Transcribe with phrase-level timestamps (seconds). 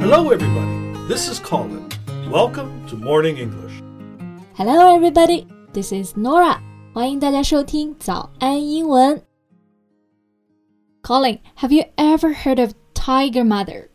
[0.00, 1.08] Hello, everybody.
[1.08, 1.88] This is Colin.
[2.30, 3.82] Welcome to Morning English.
[4.54, 5.46] Hello, everybody.
[5.72, 6.58] This is Norah.
[6.94, 9.22] 欢迎大家收听早安英文。
[11.02, 13.88] Colin, have you ever heard of Tiger Mother?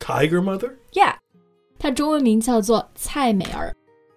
[0.00, 0.72] Tiger Mother?
[0.92, 1.14] Yeah.
[1.78, 3.74] 她中文名叫做蔡美儿，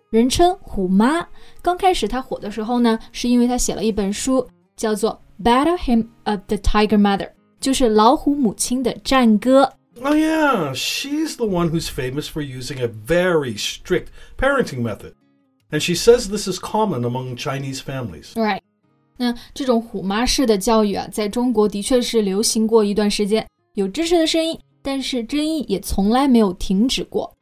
[0.09, 1.27] 人称虎妈。
[1.61, 7.27] 刚开始她火的时候呢，是因为她写了一本书，叫做《Battle Hymn of the Tiger Mother》。
[7.61, 9.71] 就是老虎母亲的战歌。
[10.03, 10.73] Oh, yeah.
[10.73, 15.13] She's the one who's famous for using a very strict parenting method.
[15.69, 18.33] And she says this is common among Chinese families.
[18.33, 18.61] Right，
[19.17, 27.33] 那这种虎妈式的教育啊，在中国的确是流行过一段时间，有支持的声音，但是争议也从来没有停止过。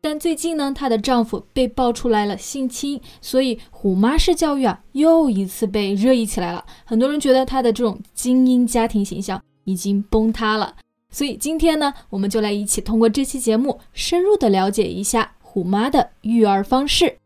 [0.00, 6.64] 但最近呢，她的丈夫被爆出来了性侵，所以虎妈式教育啊，又一次被热议起来了。
[6.84, 10.76] 很多人觉得她的这种精英家庭形象已经崩塌了。
[11.10, 17.18] 所以今天呢，我们就来一起通过这期节目，深入的了解一下虎妈的育儿方式。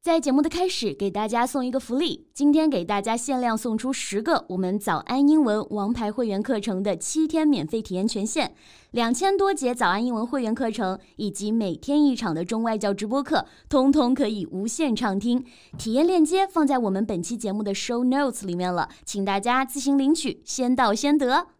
[0.00, 8.54] 在节目的开始，给大家送一个福利，今天给大家限量送出十个我们早安英文王牌会员课程的七天免费体验权限，
[8.92, 15.44] 两千多节早安英文会员课程以及每天一场的中外教直播课，通通可以无限畅听。
[15.76, 21.57] 体验链接放在我们本期节目的 show notes 里面了，请大家自行领取，先到先得。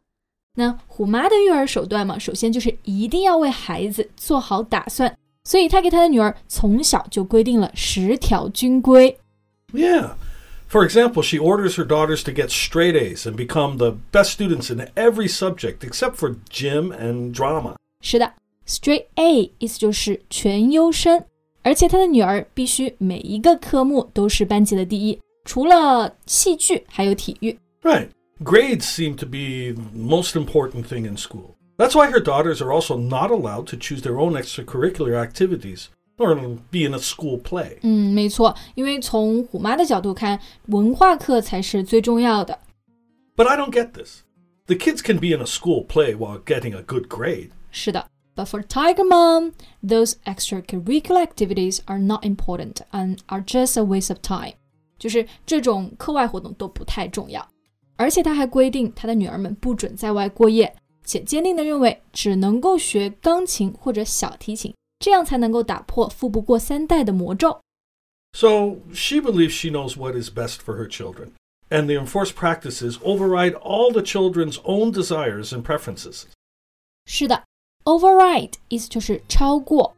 [0.58, 9.16] 那虎妈的育儿手段嘛，首先就是一定要为孩子做好打算，所以她给她的女儿从小就规定了十条军规。
[9.72, 10.14] Yeah.
[10.68, 14.68] For example, she orders her daughters to get straight A's and become the best students
[14.68, 17.76] in every subject except for gym and drama.
[18.00, 18.32] 是的
[18.66, 21.24] ，Straight A 意思就是全优生，
[21.62, 27.56] 而且她的女儿必须每一个科目都是班级的第一，除了戏剧还有体育。
[27.80, 28.08] Right.
[28.43, 31.55] Grades seem to be the most important thing in school.
[31.77, 36.35] That's why her daughters are also not allowed to choose their own extracurricular activities or
[36.71, 37.79] be in a school play.
[37.81, 42.59] 嗯，没错，因为从虎妈的角度看，文化课才是最重要的。
[43.35, 44.21] But I don't get this.
[44.67, 47.49] The kids can be in a school play while getting a good grade.
[47.71, 54.09] 是的，But for Tiger Mom, those extracurricular activities are not important and are just a waste
[54.09, 54.53] of time。
[54.99, 57.45] 就是这种课外活动都不太重要，
[57.97, 67.59] 而且他还规定他的女儿们不准在外过夜，且坚定地认为只能够学钢琴或者小提琴，这样才能够打破富不过三代的魔咒。
[68.35, 71.33] So she believes she knows what is best for her children,
[71.69, 76.23] and the enforced practices override all the children's own desires and preferences.
[77.05, 77.43] 是的，
[77.83, 79.95] override 意思就是超过，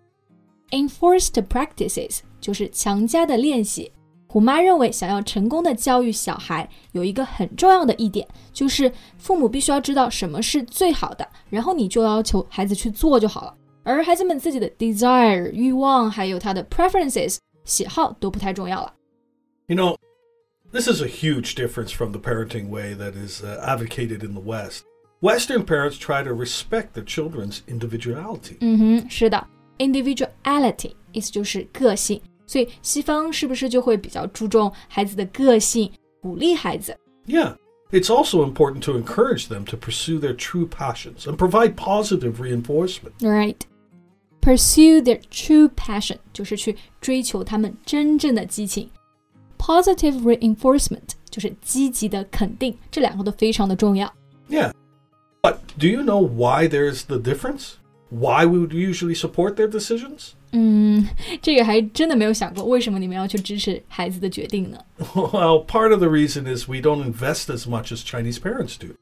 [0.72, 3.91] enforced practices 就是强加的练习。
[4.29, 13.56] 虎妈认为，想要成功的教育小孩，有一个很重要的一点，就是父母必须要知道什么是最好的，然后你就要求孩子去做就好了。
[13.83, 18.94] 而孩子们自己的 desire 欲望，还有他的 preferences 喜好都不太重要了。
[19.67, 19.95] You know,
[20.72, 24.41] this is a huge difference from the parenting way that is uh, advocated in the
[24.41, 24.83] West.
[25.22, 28.57] Western parents try to respect their children's individuality.
[28.59, 29.47] 嗯哼，是的，
[29.78, 35.91] individuality 意思就是个性， 所以西方是不是就会比较注重孩子的个性，
[36.22, 36.97] 鼓励孩子？
[37.28, 37.56] Yeah.
[37.91, 43.13] It's also important to encourage them to pursue their true passions and provide positive reinforcement.
[43.22, 43.57] Right.
[44.41, 48.89] Pursue their true passion 就是去追求他们真正的激情。
[49.57, 54.11] Positive reinforcement 就是积极的肯定，这两个都非常的重要。
[54.50, 54.72] Yeah.
[55.41, 57.73] But do you know why there's the difference?
[58.09, 60.33] Why we would usually support their decisions?
[60.51, 61.06] 嗯，
[61.41, 64.78] 这个还真的没有想过，为什么你们要去支持孩子的决定呢？
[65.13, 68.95] Well, part of the reason is we don't invest as much as Chinese parents do.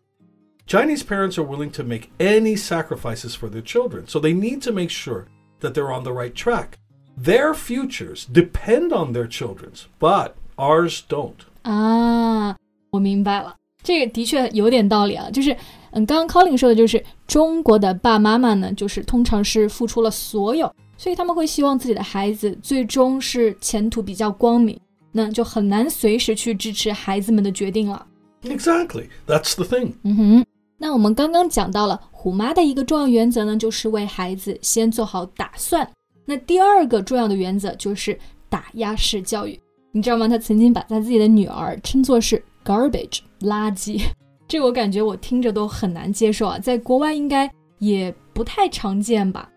[0.65, 4.71] Chinese parents are willing to make any sacrifices for their children, so they need to
[4.71, 5.25] make sure
[5.59, 6.79] that they're on the right track.
[7.15, 11.35] Their futures depend on their children's, but ours don't.
[11.61, 12.55] 啊，
[12.89, 15.29] 我明白了，这个的确有点道理啊。
[15.29, 15.55] 就是，
[15.91, 24.78] 嗯，刚刚 Colin 说的就是中国的爸妈妈呢，就是通常是付出了所有， 所以他们会希望自己的孩子最终是前途比较光明，
[25.12, 28.04] 那就很难随时去支持孩子们的决定了。
[28.42, 29.06] Exactly.
[29.26, 29.92] That's the thing.
[30.02, 30.44] 嗯哼，
[30.76, 35.88] 那我们刚刚讲到了虎妈的一个重要原则呢，就是为孩子先做好打算。
[36.24, 38.18] 那第二个重要的原则就是
[38.48, 39.58] 打压式教育。
[39.92, 40.28] 你知道吗？
[40.28, 44.02] 他曾经把他自己的女儿称作是 garbage 垃圾，
[44.46, 49.50] 这我感觉我听着都很难接受啊，在国外应该也不太常见吧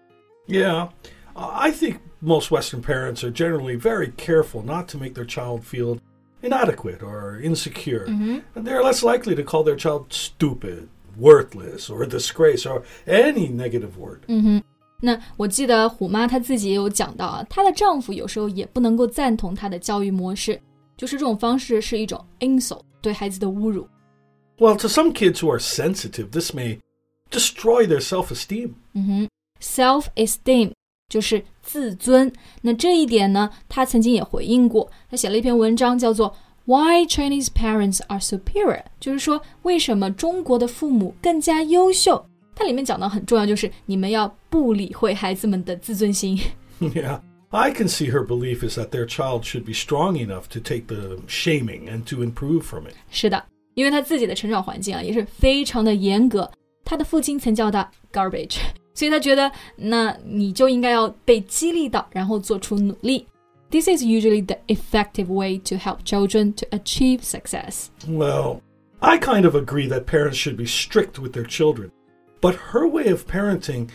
[0.48, 0.90] ？Yeah.
[1.35, 5.65] Uh, I think most Western parents are generally very careful not to make their child
[5.65, 5.99] feel
[6.43, 8.05] inadequate or insecure.
[8.06, 10.88] And they're less likely to call their child stupid,
[11.19, 14.21] worthless or disgrace or any negative word.
[14.29, 14.62] 嗯哼，
[15.00, 20.61] 那我记得虎妈她自己也有讲到啊，她的丈夫有时候也不能够赞同她的教育模式，
[20.97, 23.87] 就是这种方式是一种 insult，对孩子的侮辱。
[24.59, 26.79] Well, to some kids who are sensitive, this may
[27.31, 28.75] destroy their self esteem.
[28.94, 29.29] 嗯哼，
[29.61, 30.73] self esteem
[31.12, 32.31] 就是自尊。
[32.62, 42.25] 那这一点呢，他曾经也回应过，他写了一篇文章，叫做 Why Chinese Parents Are Superior，就是说为什么中国的父母更加优秀。
[42.56, 46.40] 它里面讲到很重要，就是你们要不理会孩子们的自尊心。
[46.80, 47.19] yeah.
[47.50, 50.88] I can see her belief is that their child should be strong enough to take
[50.88, 52.94] the shaming and to improve from it.
[53.12, 53.44] 是的，
[53.74, 56.50] 因为他自己的成长环境啊也是非常的严格，
[56.86, 58.60] 他的父亲曾叫他 garbage，
[58.94, 63.27] 所以他觉得那你就应该要被激励到，然后做出努力。
[63.71, 67.88] This is usually the effective way to help children to achieve success.
[68.09, 68.61] Well,
[69.00, 71.91] I kind of agree that parents should be strict with their children,
[72.41, 73.88] but her way of parenting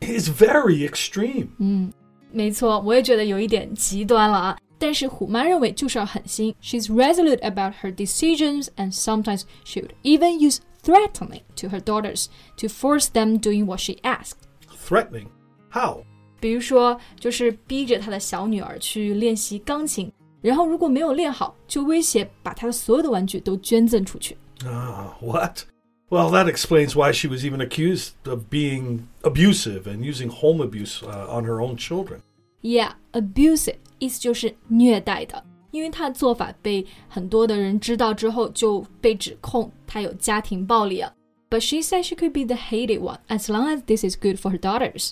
[0.00, 1.48] is very extreme.
[1.58, 1.92] 嗯，
[2.32, 4.58] 没错，我也觉得有一点极端了啊。
[4.78, 6.54] 但是虎妈认为就是要狠心。
[6.62, 12.68] She's resolute about her decisions, and sometimes she would even use threatening to her daughters to
[12.68, 14.38] force them doing what she asked.
[14.86, 15.28] Threatening?
[15.70, 16.04] How?
[16.40, 20.10] 比如说，就是逼着她的小女儿去练习钢琴，
[20.40, 24.36] 然后如果没有练好，就威胁把她的所有的玩具都捐赠出去。
[24.64, 25.64] Ah, what?
[26.08, 31.02] Well, that explains why she was even accused of being abusive and using home abuse
[31.02, 32.20] uh, on her own children.
[32.62, 35.44] Yeah, abusive 意思就是虐待的，
[35.75, 41.11] 因为她的做法被很多的人知道之后，就被指控她有家庭暴力啊。
[41.49, 44.51] But she said she could be the hated one as long as this is good for
[44.51, 45.11] her daughters.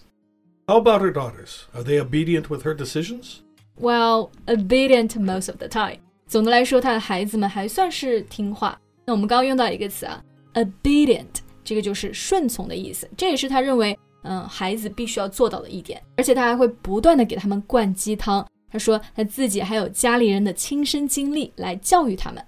[0.68, 1.63] How about her daughters?
[1.74, 3.42] Are they obedient with her decisions?
[3.77, 6.00] Well, obedient most of the time.
[6.25, 8.80] 总的来说，她的孩子们还算是听话。
[9.06, 10.24] 那我们刚刚用到一个词啊
[10.54, 11.27] ，obedient，
[11.66, 13.09] 这个就是顺从的意思。
[13.18, 16.01] 这也是他认为，嗯，孩子必须要做到的一点。
[16.16, 18.45] 而且他还会不断的给他们灌鸡汤。
[18.73, 22.44] 他说他自己还有家里人的亲身经历来教育他们。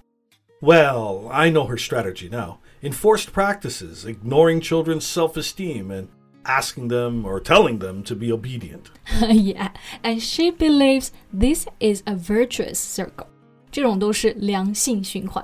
[0.61, 2.59] Well, I know her strategy now.
[2.83, 6.07] Enforced practices, ignoring children's self esteem, and
[6.43, 8.91] asking them or telling them to be obedient.
[9.29, 9.69] yeah,
[10.03, 13.27] and she believes this is a virtuous circle.
[13.71, 15.43] 这种都是良性循环。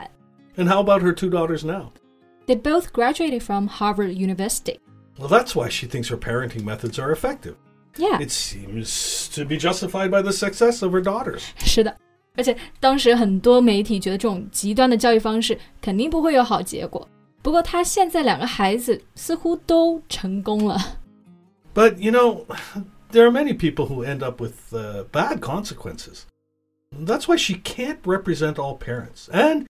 [0.56, 1.92] And how about her two daughters now?
[2.48, 4.80] They both graduated from Harvard University.
[5.18, 7.56] Well, that's why she thinks her parenting methods are effective.
[7.98, 8.22] Yeah.
[8.22, 11.42] It seems to be justified by the success of her daughters.
[11.58, 11.98] 是的，
[12.36, 17.08] 而且当时很多媒体觉得这种极端的教育方式肯定不会有好结果。
[17.42, 21.00] 不过他现在两个孩子似乎都成功了。
[21.74, 22.46] But, you know,
[23.12, 26.26] there are many people who end up with uh, bad consequences.
[26.92, 29.28] That's why she can't represent all parents.
[29.32, 29.66] And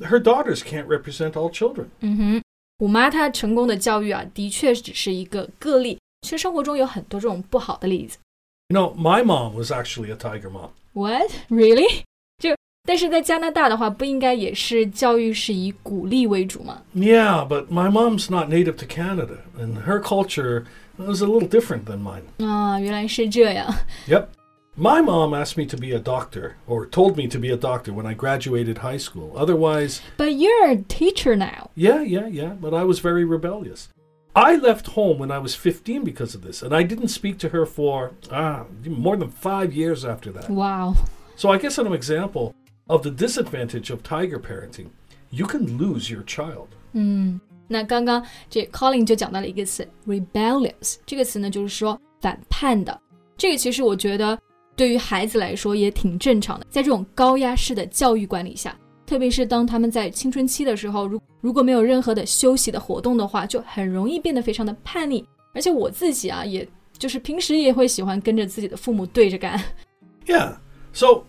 [0.00, 1.86] her daughters can't represent all children.
[2.00, 2.42] 嗯哼，
[2.78, 5.98] 虎妈她成功的教育啊，的确只是一个个例。
[6.26, 8.18] 其实生活中有很多这种不好的例子。
[8.68, 10.70] You know, my mom was actually a tiger mom.
[10.92, 12.02] What really？
[12.38, 12.54] 就
[12.84, 16.82] 但是在加拿大的话，不应该也是教育是以鼓励为主吗？
[16.94, 20.64] Yeah, but my mom's not native to Canada, and her culture
[20.96, 22.22] was a little different than mine.
[22.44, 23.74] 啊，原来是这样。
[24.08, 24.28] Yep.
[24.74, 27.92] My mom asked me to be a doctor, or told me to be a doctor
[27.92, 29.30] when I graduated high school.
[29.36, 31.68] Otherwise, But you're a teacher now.
[31.76, 33.90] yeah, yeah, yeah, but I was very rebellious.
[34.36, 37.48] I left home when I was 15 because of this, and I didn't speak to
[37.50, 40.48] her for ah, more than five years after that.
[40.48, 40.94] Wow.
[41.36, 42.54] So I guess an example
[42.88, 44.88] of the disadvantage of tiger parenting,
[45.30, 46.68] you can lose your child.
[46.92, 52.98] 嗯，那刚刚这 Colin 就讲到了一个词 rebellious，这个词呢就是说反叛的。
[53.36, 54.38] 这个其实我觉得
[54.76, 58.74] 对于孩子来说也挺正常的，在这种高压式的教育管理下，
[59.06, 65.24] 特别是当他们在青春期的时候，如如果没有任何的休息的活动的话，就很容易变得非常的叛逆。
[65.54, 66.66] 而且我自己啊，也
[66.96, 69.62] 就是平时也会喜欢跟着自己的父母对着干。
[70.26, 70.54] Yeah.
[70.94, 71.24] So,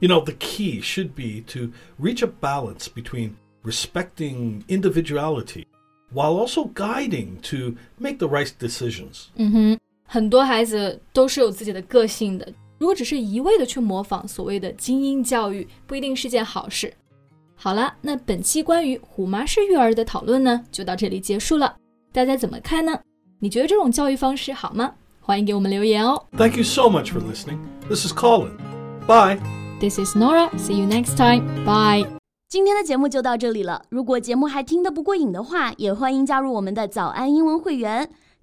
[0.00, 3.32] you know, the key should be to reach a balance between
[3.64, 5.66] respecting individuality
[6.12, 9.26] while also guiding to make the right decisions.
[9.36, 16.93] 嗯哼，很多孩子都是有自己的个性的， 如果只是一味的去模仿所谓的精英教育，不一定是件好事。
[17.55, 21.75] 好了，那本期关于虎妈式育儿的讨论呢，就到这里结束了。
[22.13, 22.99] 大家怎么看呢？
[23.39, 24.93] 你觉得这种教育方式好吗？
[25.19, 26.23] 欢迎给我们留言哦。
[26.37, 27.57] Thank you so much for listening.
[27.89, 28.51] This is Colin.
[29.07, 29.39] Bye.
[29.79, 30.49] This is Nora.
[30.57, 31.43] See you next time.
[31.65, 32.07] Bye.
[32.47, 33.83] 今天的节目就到这里了。
[33.89, 38.09] 如果节目还听得不过瘾的话，也欢迎加入我们的早安英文会员。